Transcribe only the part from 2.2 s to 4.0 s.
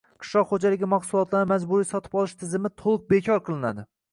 olish tizimi to‘liq bekor qilinadi.